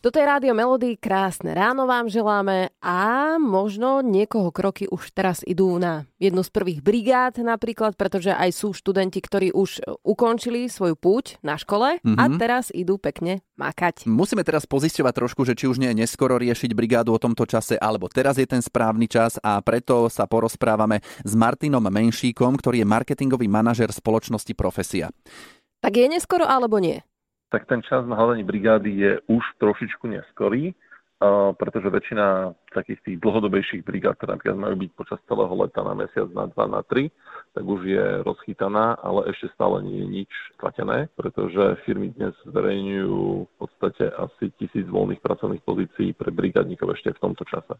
Toto 0.00 0.16
je 0.16 0.24
Rádio 0.24 0.56
Melody, 0.56 0.96
krásne 0.96 1.52
ráno 1.52 1.84
vám 1.84 2.08
želáme 2.08 2.72
a 2.80 3.36
možno 3.36 4.00
niekoho 4.00 4.48
kroky 4.48 4.88
už 4.88 5.12
teraz 5.12 5.44
idú 5.44 5.76
na 5.76 6.08
jednu 6.16 6.40
z 6.40 6.48
prvých 6.48 6.80
brigád 6.80 7.36
napríklad, 7.44 8.00
pretože 8.00 8.32
aj 8.32 8.48
sú 8.48 8.72
študenti, 8.72 9.20
ktorí 9.20 9.52
už 9.52 9.84
ukončili 10.00 10.72
svoju 10.72 10.96
púť 10.96 11.36
na 11.44 11.60
škole 11.60 12.00
mm-hmm. 12.00 12.16
a 12.16 12.24
mhm. 12.32 12.40
teraz 12.40 12.72
idú 12.72 12.96
pekne 12.96 13.44
makať. 13.60 14.08
Musíme 14.08 14.40
teraz 14.40 14.64
pozisťovať 14.64 15.12
trošku, 15.20 15.44
že 15.44 15.52
či 15.52 15.68
už 15.68 15.76
nie 15.76 15.92
je 15.92 16.00
neskoro 16.00 16.40
riešiť 16.40 16.72
brigádu 16.72 17.12
o 17.12 17.20
tomto 17.20 17.44
čase, 17.44 17.76
alebo 17.76 18.08
teraz 18.08 18.40
je 18.40 18.48
ten 18.48 18.64
správny 18.64 19.04
čas 19.04 19.36
a 19.44 19.60
preto 19.60 20.08
sa 20.08 20.24
porozprávame 20.24 21.04
s 21.28 21.36
Martinom 21.36 21.84
Menšíkom, 21.84 22.56
ktorý 22.56 22.80
je 22.80 22.88
marketingový 22.88 23.52
manažer 23.52 23.92
spoločnosti 23.92 24.56
Profesia. 24.56 25.12
Tak 25.84 25.92
je 25.92 26.08
neskoro 26.08 26.48
alebo 26.48 26.80
nie? 26.80 27.04
Tak 27.50 27.66
ten 27.66 27.82
čas 27.82 28.06
na 28.06 28.14
hľadanie 28.14 28.46
brigády 28.46 28.90
je 28.94 29.12
už 29.26 29.42
trošičku 29.58 30.06
neskorý, 30.06 30.72
pretože 31.60 31.92
väčšina 31.92 32.56
takých 32.72 33.00
tých 33.04 33.16
dlhodobejších 33.20 33.84
brigád, 33.84 34.16
ktoré 34.16 34.40
napríklad 34.40 34.56
majú 34.56 34.76
byť 34.80 34.90
počas 34.96 35.20
celého 35.28 35.52
leta 35.52 35.84
na 35.84 35.92
mesiac, 35.92 36.28
na 36.32 36.48
dva, 36.48 36.64
na 36.64 36.80
tri, 36.80 37.12
tak 37.52 37.60
už 37.60 37.84
je 37.84 38.24
rozchytaná, 38.24 38.96
ale 39.04 39.28
ešte 39.28 39.52
stále 39.52 39.84
nie 39.84 40.00
je 40.00 40.08
nič 40.24 40.32
stratené, 40.56 41.12
pretože 41.20 41.76
firmy 41.84 42.08
dnes 42.16 42.32
zverejňujú 42.48 43.20
v 43.44 43.54
podstate 43.60 44.08
asi 44.16 44.48
tisíc 44.56 44.88
voľných 44.88 45.20
pracovných 45.20 45.60
pozícií 45.60 46.16
pre 46.16 46.32
brigádnikov 46.32 46.96
ešte 46.96 47.12
v 47.12 47.20
tomto 47.20 47.44
čase. 47.44 47.76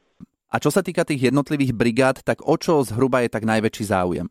A 0.52 0.60
čo 0.60 0.68
sa 0.68 0.84
týka 0.84 1.08
tých 1.08 1.32
jednotlivých 1.32 1.72
brigád, 1.72 2.20
tak 2.20 2.44
o 2.44 2.60
čo 2.60 2.84
zhruba 2.84 3.24
je 3.24 3.32
tak 3.32 3.48
najväčší 3.48 3.84
záujem? 3.88 4.28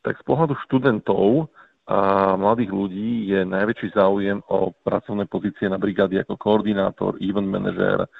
Tak 0.00 0.16
z 0.16 0.24
pohľadu 0.24 0.56
študentov 0.64 1.52
a 1.86 2.34
mladých 2.34 2.74
ľudí 2.74 3.30
je 3.30 3.46
najväčší 3.46 3.94
záujem 3.94 4.42
o 4.50 4.74
pracovné 4.82 5.30
pozície 5.30 5.70
na 5.70 5.78
brigády 5.78 6.18
ako 6.18 6.34
koordinátor, 6.34 7.14
event 7.22 7.46
manažer, 7.46 8.10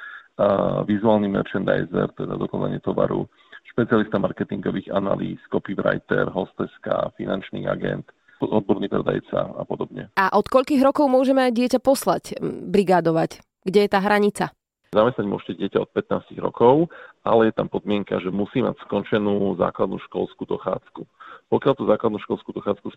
vizuálny 0.86 1.26
merchandiser, 1.26 2.12
teda 2.14 2.38
dokonanie 2.38 2.78
tovaru, 2.78 3.26
špecialista 3.74 4.22
marketingových 4.22 4.94
analýz, 4.94 5.42
copywriter, 5.50 6.30
hosteska, 6.30 7.10
finančný 7.18 7.66
agent, 7.66 8.06
odborný 8.38 8.86
predajca 8.86 9.56
a 9.58 9.62
podobne. 9.66 10.12
A 10.14 10.30
od 10.36 10.46
koľkých 10.46 10.84
rokov 10.84 11.10
môžeme 11.10 11.50
dieťa 11.50 11.80
poslať 11.82 12.38
brigádovať? 12.70 13.42
Kde 13.66 13.80
je 13.82 13.90
tá 13.90 13.98
hranica? 13.98 14.54
Zamestnať 14.94 15.26
môžete 15.26 15.52
dieťa 15.58 15.78
od 15.82 15.90
15 15.90 16.36
rokov, 16.38 16.90
ale 17.26 17.50
je 17.50 17.54
tam 17.58 17.66
podmienka, 17.66 18.22
že 18.22 18.30
musí 18.30 18.62
mať 18.62 18.78
skončenú 18.86 19.58
základnú 19.58 19.98
školskú 20.06 20.46
dochádzku. 20.46 21.02
Pokiaľ 21.50 21.74
tú 21.78 21.84
základnú 21.86 22.18
školskú 22.22 22.50
dochádzku 22.54 22.90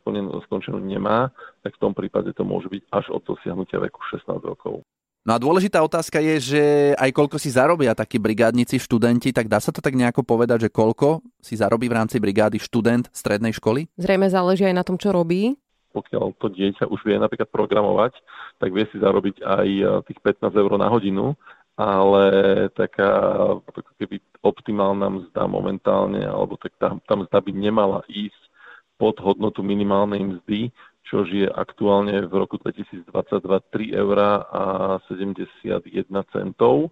skončenú 0.45 0.77
nemá, 0.81 1.33
tak 1.65 1.77
v 1.77 1.81
tom 1.81 1.93
prípade 1.97 2.33
to 2.33 2.45
môže 2.45 2.69
byť 2.69 2.81
až 2.93 3.05
od 3.13 3.21
dosiahnutia 3.25 3.81
veku 3.81 4.01
16 4.09 4.25
rokov. 4.41 4.85
No 5.27 5.35
a 5.35 5.41
dôležitá 5.41 5.83
otázka 5.83 6.23
je, 6.23 6.35
že 6.39 6.63
aj 6.95 7.11
koľko 7.11 7.37
si 7.37 7.51
zarobia 7.51 7.91
takí 7.91 8.15
brigádnici, 8.17 8.79
študenti, 8.79 9.35
tak 9.35 9.51
dá 9.51 9.59
sa 9.59 9.69
to 9.69 9.83
tak 9.83 9.93
nejako 9.93 10.23
povedať, 10.23 10.65
že 10.65 10.73
koľko 10.73 11.19
si 11.43 11.59
zarobí 11.59 11.91
v 11.91 11.97
rámci 11.99 12.17
brigády 12.23 12.55
študent 12.57 13.11
strednej 13.11 13.51
školy? 13.51 13.91
Zrejme 13.99 14.31
záleží 14.31 14.63
aj 14.63 14.75
na 14.79 14.87
tom, 14.87 14.95
čo 14.95 15.11
robí. 15.11 15.59
Pokiaľ 15.91 16.39
to 16.39 16.47
dieťa 16.53 16.87
už 16.87 17.01
vie 17.03 17.19
napríklad 17.19 17.51
programovať, 17.51 18.15
tak 18.61 18.71
vie 18.71 18.87
si 18.89 18.97
zarobiť 19.01 19.43
aj 19.43 19.67
eh, 19.67 19.87
tých 20.07 20.19
15 20.23 20.55
eur 20.55 20.71
na 20.79 20.87
hodinu, 20.87 21.35
ale 21.79 22.27
taká 22.75 23.39
ako 23.63 23.95
keby 23.95 24.19
optimálna 24.43 25.07
mzda 25.07 25.47
momentálne, 25.47 26.27
alebo 26.27 26.59
tak 26.59 26.75
tá, 26.75 26.91
tá 27.07 27.15
mzda 27.15 27.39
by 27.39 27.51
nemala 27.55 28.03
ísť 28.11 28.41
pod 28.99 29.15
hodnotu 29.23 29.63
minimálnej 29.63 30.19
mzdy, 30.19 30.75
čo 31.07 31.23
je 31.23 31.47
aktuálne 31.47 32.27
v 32.27 32.33
roku 32.35 32.59
2022 32.59 33.07
3 33.15 33.95
eur 33.95 34.17
a 34.51 34.63
71 35.07 36.11
centov. 36.35 36.91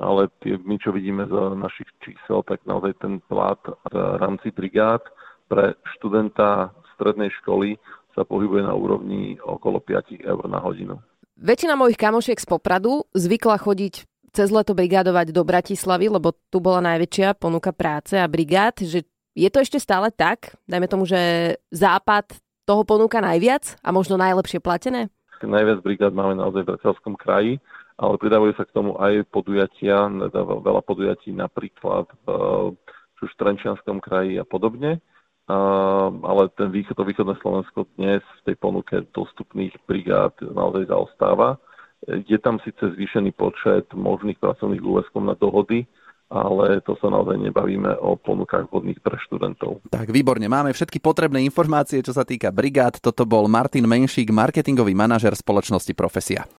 Ale 0.00 0.32
tie, 0.40 0.56
my, 0.56 0.80
čo 0.80 0.96
vidíme 0.96 1.28
z 1.28 1.36
našich 1.52 1.86
čísel, 2.00 2.40
tak 2.48 2.64
naozaj 2.64 2.96
ten 3.04 3.20
plat 3.28 3.60
v 3.92 3.94
rámci 4.16 4.48
brigád 4.48 5.04
pre 5.52 5.76
študenta 5.94 6.72
strednej 6.96 7.28
školy 7.44 7.76
sa 8.16 8.24
pohybuje 8.24 8.64
na 8.64 8.72
úrovni 8.72 9.36
okolo 9.44 9.78
5 9.84 10.24
eur 10.24 10.44
na 10.48 10.58
hodinu. 10.64 10.96
Väčšina 11.36 11.76
mojich 11.76 12.00
kamošiek 12.00 12.40
z 12.40 12.48
Popradu 12.48 13.04
zvykla 13.12 13.60
chodiť 13.60 14.11
cez 14.32 14.48
leto 14.48 14.72
brigádovať 14.72 15.30
do 15.30 15.44
Bratislavy, 15.44 16.08
lebo 16.08 16.32
tu 16.48 16.58
bola 16.58 16.80
najväčšia 16.80 17.36
ponuka 17.36 17.70
práce 17.70 18.16
a 18.16 18.24
brigád, 18.24 18.80
že 18.80 19.04
je 19.36 19.48
to 19.52 19.60
ešte 19.60 19.78
stále 19.80 20.08
tak? 20.12 20.56
Dajme 20.64 20.88
tomu, 20.88 21.04
že 21.04 21.54
západ 21.72 22.32
toho 22.64 22.82
ponúka 22.84 23.20
najviac 23.20 23.76
a 23.84 23.92
možno 23.92 24.16
najlepšie 24.16 24.60
platené? 24.60 25.12
Najviac 25.44 25.82
brigád 25.82 26.12
máme 26.14 26.38
naozaj 26.38 26.64
v 26.64 26.68
Bratislavskom 26.74 27.14
kraji, 27.18 27.58
ale 27.98 28.14
pridávajú 28.16 28.54
sa 28.56 28.64
k 28.64 28.74
tomu 28.74 28.94
aj 28.96 29.26
podujatia, 29.28 30.06
veľa 30.40 30.82
podujatí 30.86 31.34
napríklad 31.34 32.08
v, 32.24 32.26
v 33.20 33.34
Trenčianskom 33.36 33.98
kraji 34.00 34.38
a 34.38 34.46
podobne. 34.46 35.02
Uh, 35.50 36.14
ale 36.22 36.54
ten 36.54 36.70
východ, 36.70 36.94
východné 37.02 37.34
Slovensko 37.42 37.90
dnes 37.98 38.22
v 38.22 38.40
tej 38.46 38.56
ponuke 38.62 39.02
dostupných 39.10 39.74
brigád 39.90 40.38
naozaj 40.38 40.86
zaostáva. 40.86 41.58
Je 42.06 42.38
tam 42.42 42.58
síce 42.66 42.82
zvýšený 42.82 43.30
počet 43.38 43.86
možných 43.94 44.38
pracovných 44.42 44.82
úväzkov 44.82 45.22
na 45.22 45.38
dohody, 45.38 45.86
ale 46.32 46.80
to 46.82 46.96
sa 46.96 47.12
naozaj 47.12 47.36
nebavíme 47.36 47.92
o 48.00 48.16
ponukách 48.16 48.72
vhodných 48.72 49.04
pre 49.04 49.20
študentov. 49.28 49.84
Tak 49.92 50.08
výborne, 50.08 50.48
máme 50.48 50.72
všetky 50.72 50.96
potrebné 50.96 51.44
informácie, 51.44 52.00
čo 52.00 52.16
sa 52.16 52.24
týka 52.24 52.48
brigád. 52.48 52.98
Toto 52.98 53.28
bol 53.28 53.46
Martin 53.52 53.84
Menšík, 53.84 54.32
marketingový 54.32 54.96
manažer 54.96 55.36
spoločnosti 55.36 55.92
Profesia. 55.92 56.48